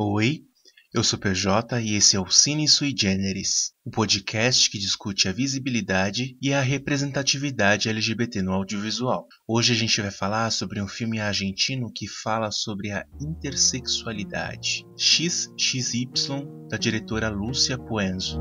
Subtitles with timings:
[0.00, 0.44] Oi,
[0.94, 5.26] eu sou PJ e esse é o Cine Sui Generis, o um podcast que discute
[5.26, 9.26] a visibilidade e a representatividade LGBT no audiovisual.
[9.44, 16.46] Hoje a gente vai falar sobre um filme argentino que fala sobre a intersexualidade, XXY,
[16.70, 18.40] da diretora Lúcia Puenzo.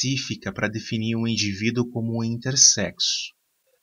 [0.00, 3.34] Específica para definir um indivíduo como intersexo.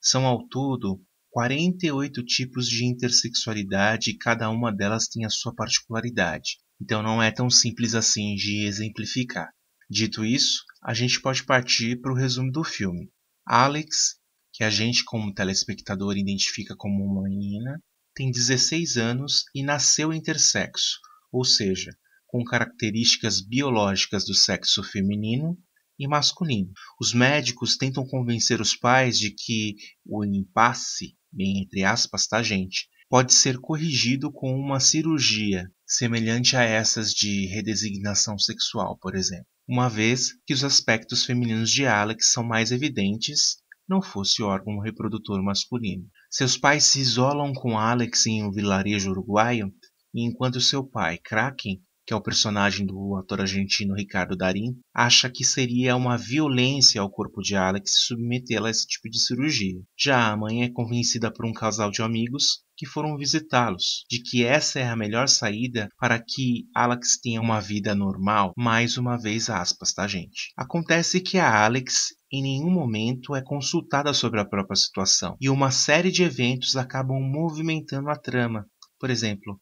[0.00, 6.58] São ao todo 48 tipos de intersexualidade e cada uma delas tem a sua particularidade.
[6.80, 9.48] Então não é tão simples assim de exemplificar.
[9.88, 13.10] Dito isso, a gente pode partir para o resumo do filme.
[13.46, 14.16] Alex,
[14.52, 17.80] que a gente como telespectador identifica como uma menina,
[18.14, 20.98] tem 16 anos e nasceu intersexo,
[21.32, 21.92] ou seja,
[22.26, 25.56] com características biológicas do sexo feminino
[26.00, 26.72] e masculino.
[26.98, 32.88] Os médicos tentam convencer os pais de que o impasse, bem entre aspas, tá, gente,
[33.08, 39.44] pode ser corrigido com uma cirurgia semelhante a essas de redesignação sexual, por exemplo.
[39.68, 45.42] Uma vez que os aspectos femininos de Alex são mais evidentes, não fosse órgão reprodutor
[45.42, 46.08] masculino.
[46.30, 49.70] Seus pais se isolam com Alex em um vilarejo uruguaio,
[50.14, 55.30] e enquanto seu pai, Kraken, que é o personagem do ator argentino Ricardo Darim, acha
[55.30, 59.80] que seria uma violência ao corpo de Alex submetê-la a esse tipo de cirurgia.
[59.96, 64.44] Já a mãe é convencida por um casal de amigos que foram visitá-los, de que
[64.44, 69.48] essa é a melhor saída para que Alex tenha uma vida normal, mais uma vez
[69.48, 70.52] aspas, tá gente?
[70.56, 75.70] Acontece que a Alex em nenhum momento é consultada sobre a própria situação, e uma
[75.70, 78.66] série de eventos acabam movimentando a trama.
[78.98, 79.60] Por exemplo,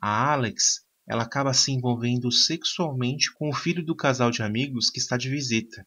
[0.00, 4.98] a Alex ela acaba se envolvendo sexualmente com o filho do casal de amigos que
[4.98, 5.86] está de visita.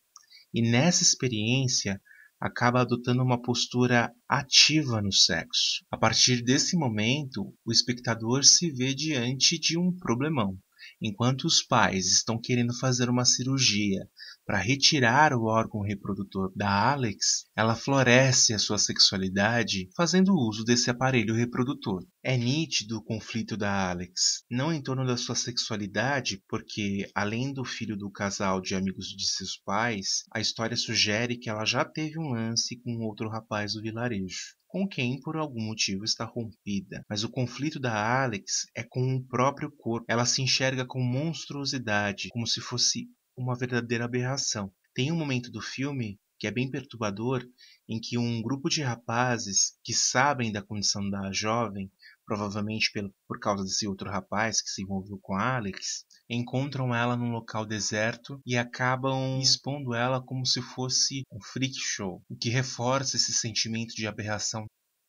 [0.54, 2.02] E nessa experiência,
[2.42, 5.86] acaba adotando uma postura ativa no sexo.
[5.92, 10.58] A partir desse momento, o espectador se vê diante de um problemão.
[11.00, 14.08] Enquanto os pais estão querendo fazer uma cirurgia
[14.46, 20.90] para retirar o órgão reprodutor da Alex, ela floresce a sua sexualidade fazendo uso desse
[20.90, 22.04] aparelho reprodutor.
[22.24, 27.66] É nítido o conflito da Alex, não em torno da sua sexualidade, porque além do
[27.66, 32.20] filho do casal de amigos de seus pais, a história sugere que ela já teve
[32.20, 37.04] um lance com outro rapaz do vilarejo com quem por algum motivo está rompida.
[37.10, 40.06] Mas o conflito da Alex é com o próprio corpo.
[40.08, 44.72] Ela se enxerga com monstruosidade, como se fosse uma verdadeira aberração.
[44.94, 47.46] Tem um momento do filme que é bem perturbador,
[47.88, 51.92] em que um grupo de rapazes que sabem da condição da jovem,
[52.32, 57.30] provavelmente pelo, por causa desse outro rapaz que se envolveu com Alex, encontram ela num
[57.30, 63.18] local deserto e acabam expondo ela como se fosse um freak show, o que reforça
[63.18, 64.66] esse sentimento de aberração,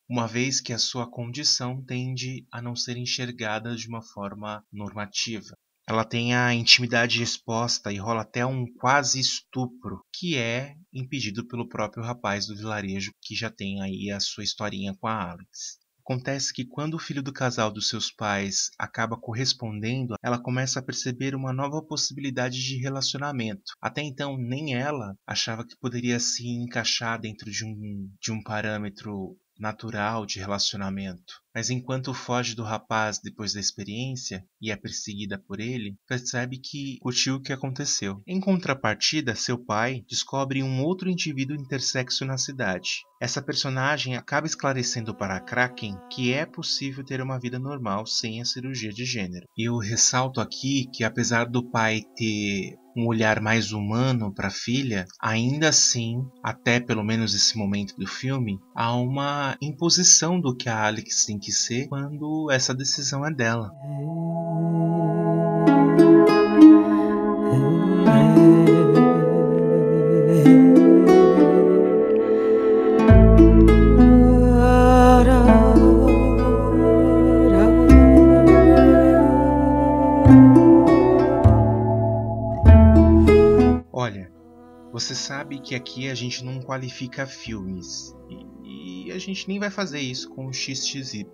[0.09, 5.55] uma vez que a sua condição tende a não ser enxergada de uma forma normativa.
[5.87, 11.69] Ela tem a intimidade exposta e rola até um quase estupro, que é impedido pelo
[11.69, 15.82] próprio rapaz do vilarejo que já tem aí a sua historinha com a Alex.
[16.05, 20.83] Acontece que quando o filho do casal dos seus pais acaba correspondendo, ela começa a
[20.83, 23.73] perceber uma nova possibilidade de relacionamento.
[23.81, 29.37] Até então, nem ela achava que poderia se encaixar dentro de um, de um parâmetro
[29.57, 31.42] natural de relacionamento.
[31.53, 36.97] Mas enquanto foge do rapaz depois da experiência e é perseguida por ele, percebe que
[36.99, 38.21] curtiu o que aconteceu.
[38.27, 43.01] Em contrapartida, seu pai descobre um outro indivíduo intersexo na cidade.
[43.21, 48.45] Essa personagem acaba esclarecendo para Kraken que é possível ter uma vida normal sem a
[48.45, 49.47] cirurgia de gênero.
[49.57, 54.51] E eu ressalto aqui que apesar do pai ter um olhar mais humano para a
[54.51, 60.69] filha, ainda assim, até pelo menos esse momento do filme, há uma imposição do que
[60.69, 63.75] a Alex que ser quando essa decisão é dela.
[84.93, 88.15] Você sabe que aqui a gente não qualifica filmes
[89.13, 91.25] a gente nem vai fazer isso com o XXY.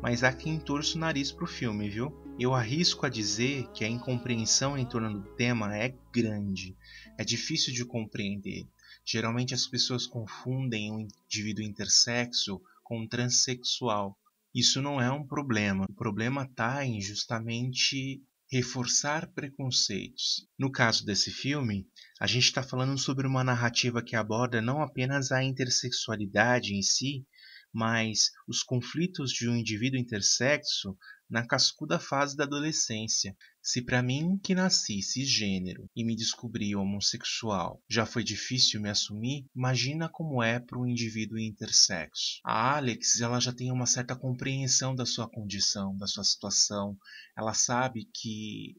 [0.00, 2.12] Mas há quem torça o nariz pro filme, viu?
[2.38, 6.76] Eu arrisco a dizer que a incompreensão em torno do tema é grande,
[7.18, 8.68] é difícil de compreender.
[9.04, 14.16] Geralmente as pessoas confundem um indivíduo intersexo com um transexual.
[14.54, 15.86] Isso não é um problema.
[15.88, 20.48] O problema está em justamente reforçar preconceitos.
[20.58, 21.86] No caso desse filme,
[22.20, 27.24] a gente está falando sobre uma narrativa que aborda não apenas a intersexualidade em si,
[27.72, 30.96] mas os conflitos de um indivíduo intersexo
[31.30, 33.36] na cascuda fase da adolescência.
[33.62, 39.46] Se para mim, que nasci cisgênero e me descobri homossexual, já foi difícil me assumir,
[39.54, 42.40] imagina como é para um indivíduo intersexo.
[42.44, 46.96] A Alex, ela já tem uma certa compreensão da sua condição, da sua situação.
[47.36, 48.74] Ela sabe que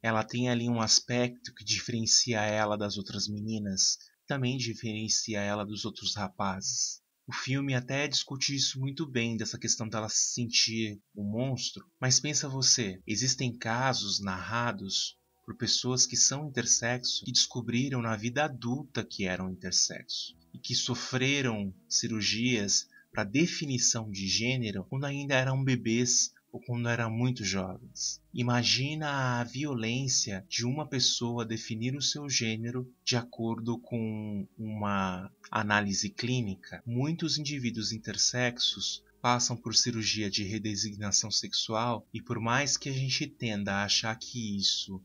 [0.00, 5.84] ela tem ali um aspecto que diferencia ela das outras meninas, também diferencia ela dos
[5.84, 7.02] outros rapazes.
[7.28, 11.84] O filme até discute isso muito bem, dessa questão dela se sentir um monstro.
[12.00, 15.14] Mas pensa você, existem casos narrados
[15.44, 20.74] por pessoas que são intersexo que descobriram na vida adulta que eram intersexo e que
[20.74, 28.20] sofreram cirurgias para definição de gênero quando ainda eram bebês ou quando eram muito jovens.
[28.32, 36.08] Imagina a violência de uma pessoa definir o seu gênero de acordo com uma análise
[36.08, 36.82] clínica.
[36.86, 43.26] Muitos indivíduos intersexos passam por cirurgia de redesignação sexual e por mais que a gente
[43.26, 45.02] tenda a achar que isso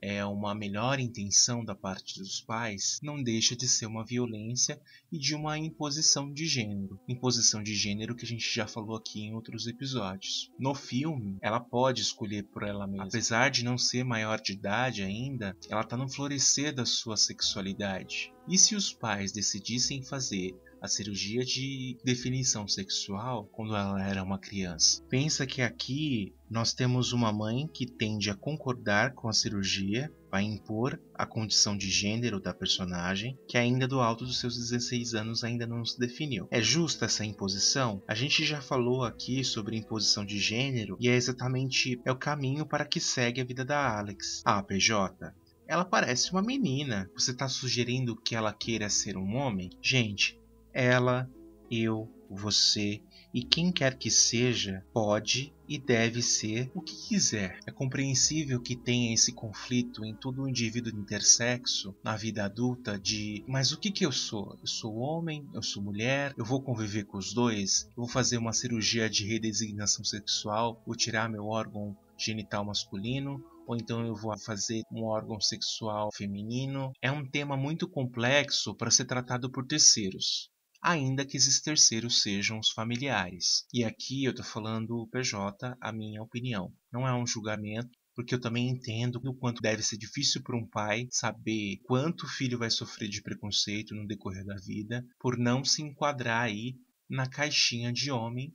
[0.00, 5.18] é uma melhor intenção da parte dos pais, não deixa de ser uma violência e
[5.18, 6.98] de uma imposição de gênero.
[7.08, 10.50] Imposição de gênero que a gente já falou aqui em outros episódios.
[10.58, 13.04] No filme, ela pode escolher por ela mesma.
[13.04, 18.32] Apesar de não ser maior de idade ainda, ela está no florescer da sua sexualidade.
[18.48, 24.38] E se os pais decidissem fazer a cirurgia de definição sexual quando ela era uma
[24.38, 25.02] criança.
[25.08, 30.42] Pensa que aqui nós temos uma mãe que tende a concordar com a cirurgia, vai
[30.42, 35.42] impor a condição de gênero da personagem, que ainda do alto dos seus 16 anos
[35.42, 36.46] ainda não se definiu.
[36.50, 38.02] É justa essa imposição?
[38.06, 42.66] A gente já falou aqui sobre imposição de gênero e é exatamente é o caminho
[42.66, 44.42] para que segue a vida da Alex.
[44.44, 45.34] Ah, PJ,
[45.68, 47.10] ela parece uma menina.
[47.14, 49.70] Você está sugerindo que ela queira ser um homem?
[49.82, 50.38] Gente,
[50.76, 51.26] ela,
[51.70, 53.00] eu, você
[53.32, 57.58] e quem quer que seja pode e deve ser o que quiser.
[57.66, 63.72] É compreensível que tenha esse conflito em todo indivíduo intersexo na vida adulta de mas
[63.72, 64.56] o que que eu sou?
[64.60, 68.36] Eu sou homem, eu sou mulher, eu vou conviver com os dois, eu vou fazer
[68.36, 74.38] uma cirurgia de redesignação sexual, vou tirar meu órgão genital masculino ou então eu vou
[74.38, 76.92] fazer um órgão sexual feminino.
[77.02, 80.50] É um tema muito complexo para ser tratado por terceiros
[80.82, 83.64] ainda que esses terceiros sejam os familiares.
[83.72, 86.72] E aqui eu estou falando PJ, a minha opinião.
[86.92, 90.66] Não é um julgamento, porque eu também entendo o quanto deve ser difícil para um
[90.66, 95.62] pai saber quanto o filho vai sofrer de preconceito no decorrer da vida por não
[95.62, 96.76] se enquadrar aí
[97.08, 98.54] na caixinha de homem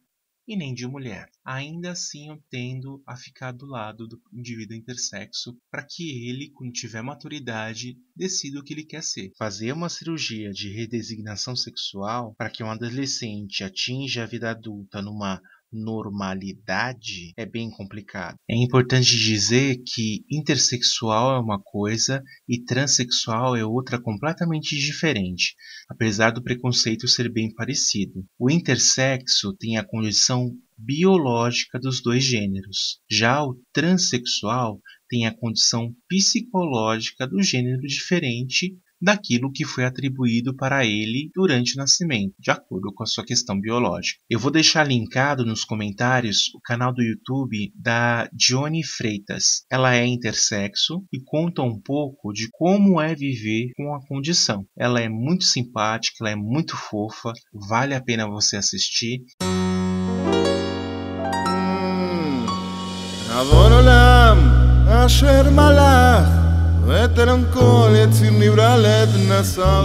[0.52, 1.30] e nem de mulher.
[1.46, 6.74] Ainda assim, eu tendo a ficar do lado do indivíduo intersexo para que ele, quando
[6.74, 9.32] tiver maturidade, decida o que ele quer ser.
[9.38, 15.42] Fazer uma cirurgia de redesignação sexual para que um adolescente atinja a vida adulta numa
[15.72, 18.36] normalidade é bem complicado.
[18.50, 25.56] É importante dizer que intersexual é uma coisa e transexual é outra completamente diferente,
[25.90, 28.26] apesar do preconceito ser bem parecido.
[28.38, 33.00] O intersexo tem a condição biológica dos dois gêneros.
[33.10, 40.86] Já o transexual tem a condição psicológica do gênero diferente daquilo que foi atribuído para
[40.86, 44.20] ele durante o nascimento, de acordo com a sua questão biológica.
[44.30, 49.64] Eu vou deixar linkado nos comentários o canal do YouTube da Johnny Freitas.
[49.72, 54.66] Ela é intersexo e conta um pouco de como é viver com a condição.
[54.78, 57.34] Ela é muito simpática, ela é muito fofa,
[57.68, 59.24] vale a pena você assistir.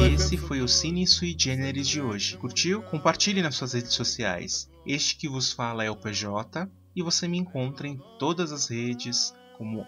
[0.05, 2.37] E esse foi o Cine Sui Generis de hoje.
[2.37, 2.83] Curtiu?
[2.83, 4.69] Compartilhe nas suas redes sociais.
[4.85, 9.33] Este que vos fala é o PJ e você me encontra em todas as redes
[9.57, 9.87] como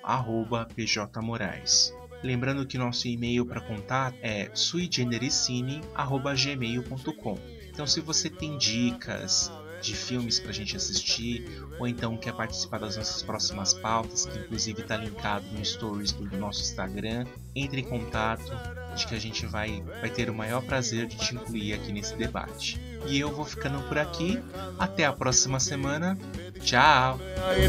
[0.76, 1.92] pjmorais.
[2.22, 10.38] Lembrando que nosso e-mail para contato é suigenericine.gmail.com Então se você tem dicas de filmes
[10.40, 14.96] para a gente assistir, ou então quer participar das nossas próximas pautas, que inclusive está
[14.96, 18.50] linkado no stories do nosso Instagram, entre em contato,
[18.94, 22.16] de que a gente vai, vai ter o maior prazer de te incluir aqui nesse
[22.16, 22.80] debate.
[23.06, 24.42] E eu vou ficando por aqui,
[24.78, 26.18] até a próxima semana,
[26.60, 27.18] tchau!
[27.48, 27.68] Ayer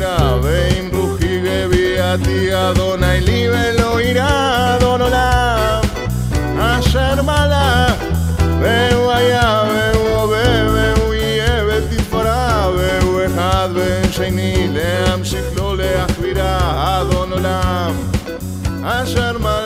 [7.23, 7.97] mala,
[8.59, 9.49] veo allá
[19.00, 19.58] Ayer me